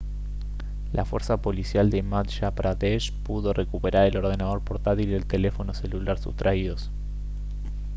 [0.93, 6.17] la fuerza policial de madhya pradesh pudo recuperar el ordenador portátil y el teléfono celular
[6.17, 6.89] sustraídos